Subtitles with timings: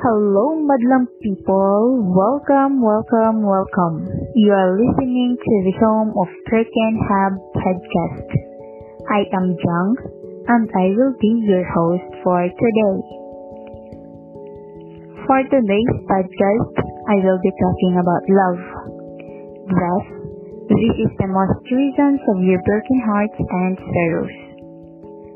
[0.00, 2.00] Hello, Madlang people.
[2.16, 4.08] Welcome, welcome, welcome.
[4.32, 8.28] You are listening to the home of Broken Heart podcast.
[9.12, 9.92] I am Jung,
[10.48, 12.96] and I will be your host for today.
[15.28, 18.62] For today's podcast, I will be talking about love.
[19.68, 20.04] Thus,
[20.64, 24.36] this is the most reasons of your broken hearts and sorrows.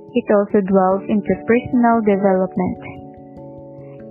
[0.08, 3.03] It also dwells into personal development,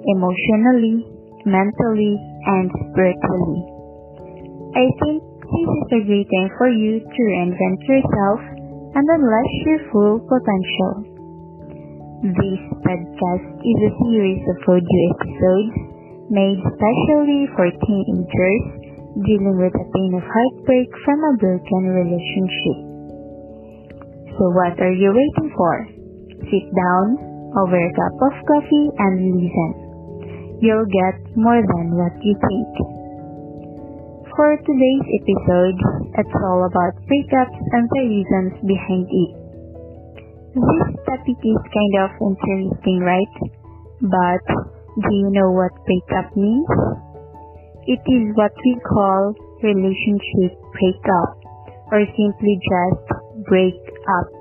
[0.05, 1.07] emotionally,
[1.45, 2.15] mentally,
[2.47, 3.61] and spiritually.
[4.75, 8.39] I think this is a great time for you to reinvent yourself
[8.95, 10.93] and unleash your full potential.
[12.23, 15.75] This podcast is a series of audio episodes
[16.31, 18.63] made specially for teenagers
[19.27, 22.77] dealing with the pain of heartbreak from a broken relationship.
[24.39, 25.73] So what are you waiting for?
[26.49, 27.05] Sit down
[27.61, 29.82] over a cup of coffee and listen.
[30.63, 32.71] You'll get more than what you think.
[34.31, 35.75] For today's episode,
[36.15, 39.31] it's all about breakups and the reasons behind it.
[40.55, 43.35] This topic is kind of interesting, right?
[44.07, 44.45] But
[45.03, 46.71] do you know what breakup means?
[47.83, 49.35] It is what we call
[49.67, 51.43] relationship breakup
[51.91, 53.03] or simply just
[53.51, 53.83] break
[54.15, 54.31] up.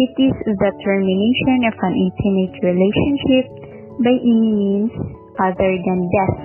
[0.00, 3.68] It is the termination of an intimate relationship
[3.98, 6.38] by any means other than death.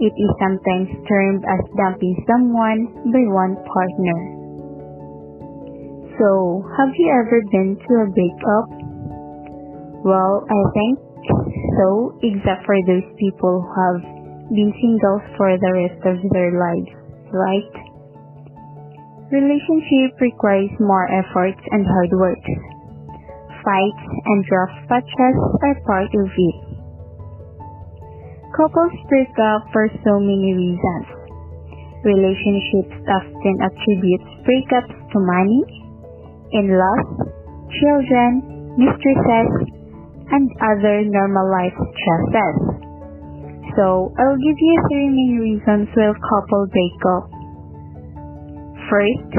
[0.00, 4.18] It is sometimes termed as dumping someone by one partner.
[6.18, 8.68] So, have you ever been to a breakup?
[10.02, 10.98] Well, I think
[11.78, 14.00] so, except for those people who have
[14.52, 16.92] been single for the rest of their lives,
[17.32, 17.74] right?
[19.32, 22.44] Relationship requires more efforts and hard work.
[23.64, 26.63] Fights and rough patches are part of it.
[28.54, 31.06] Couples break up for so many reasons.
[32.06, 35.62] Relationships often attribute breakups to money,
[36.54, 37.34] in-laws,
[37.82, 38.30] children,
[38.78, 39.50] mistresses,
[40.30, 42.56] and other normal life stresses.
[43.74, 47.26] So, I'll give you three main reasons why couples break up.
[48.86, 49.30] First,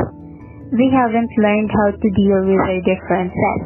[0.75, 3.61] they haven't learned how to deal with their differences.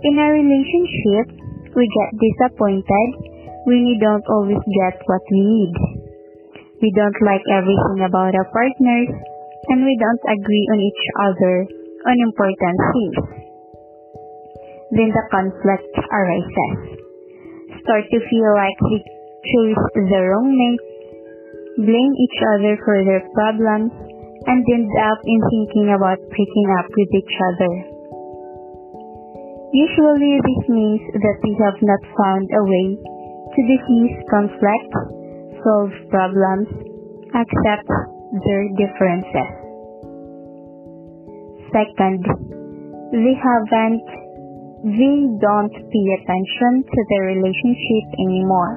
[0.00, 1.28] In a relationship,
[1.76, 3.29] we get disappointed
[3.66, 5.74] we don't always get what we need.
[6.80, 9.10] We don't like everything about our partners,
[9.68, 11.56] and we don't agree on each other
[12.08, 13.20] on important things.
[14.96, 16.72] Then the conflict arises.
[17.84, 19.04] Start to feel like we
[19.44, 20.86] choose the wrong mate,
[21.84, 23.92] blame each other for their problems,
[24.48, 27.72] and end up in thinking about breaking up with each other.
[29.70, 33.19] Usually this means that we have not found a way
[33.50, 34.92] to diffuse conflict,
[35.64, 36.68] solve problems,
[37.34, 37.88] accept
[38.46, 39.50] their differences.
[41.74, 42.22] Second,
[43.10, 44.06] they haven't,
[44.86, 48.74] they don't pay attention to the relationship anymore.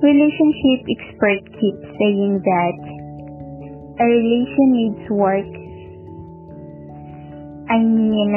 [0.00, 2.78] Relationship expert keep saying that
[3.98, 5.50] a relation needs work.
[7.68, 8.32] I mean,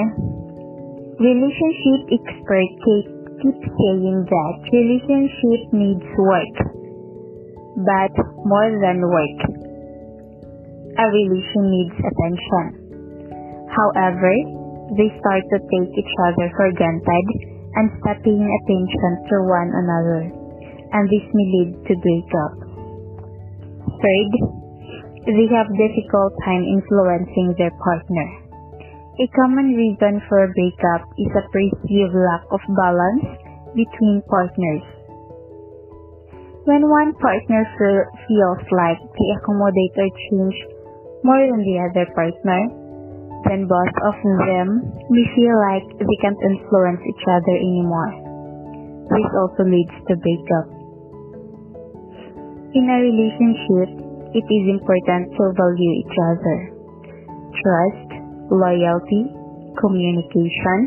[1.20, 6.56] relationship expert keep, keep saying that relationship needs work,
[7.82, 8.14] but
[8.46, 9.40] more than work.
[10.96, 12.66] A relation needs attention.
[13.74, 14.34] However,
[14.98, 17.28] they start to take each other for granted
[17.80, 20.22] and stop paying attention to one another,
[20.94, 22.54] and this may lead to breakup.
[23.98, 24.32] Third,
[25.26, 28.51] they have difficult time influencing their partner.
[29.22, 33.30] A common reason for a breakup is a perceived lack of balance
[33.78, 34.82] between partners.
[36.66, 37.62] When one partner
[38.26, 40.58] feels like they accommodate or change
[41.22, 42.62] more than the other partner,
[43.46, 44.18] then both of
[44.50, 48.12] them may feel like they can't influence each other anymore.
[49.06, 50.68] This also leads to breakup.
[52.74, 54.02] In a relationship,
[54.34, 56.58] it is important to value each other.
[57.54, 58.11] Trust,
[58.52, 59.32] loyalty,
[59.80, 60.80] communication,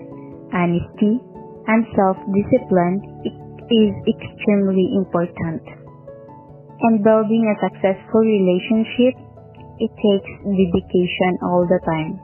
[0.52, 1.18] honesty,
[1.66, 3.00] and self-discipline
[3.72, 5.64] is extremely important.
[6.84, 9.16] In building a successful relationship,
[9.80, 12.20] it takes dedication all the time.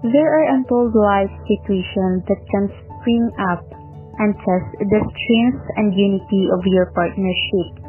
[0.00, 3.68] There are untold life situations that can spring up
[4.16, 7.84] and test the strength and unity of your partnership.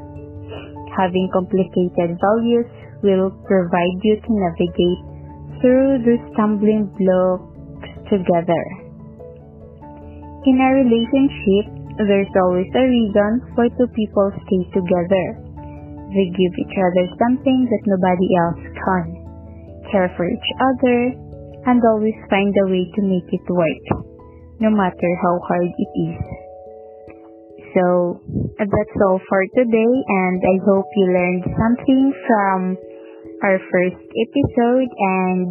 [0.91, 2.67] Having complicated values
[2.99, 5.10] will provide you to navigate
[5.61, 8.63] through the stumbling blocks together.
[10.45, 15.25] In a relationship, There's always a reason for two people stay together.
[16.09, 19.05] They give each other something that nobody else can.
[19.91, 20.99] Care for each other
[21.67, 23.85] and always find a way to make it work,
[24.63, 26.21] no matter how hard it is.
[27.75, 28.17] So,
[28.57, 32.59] that's all for today and I hope you learned something from
[33.43, 35.49] our first episode and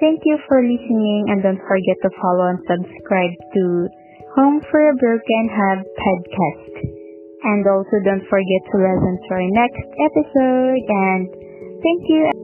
[0.00, 3.88] thank you for listening and don't forget to follow and subscribe to
[4.36, 6.74] Home for a Broken Heart podcast.
[7.42, 11.28] And also don't forget to listen to our next episode and
[11.82, 12.39] thank you.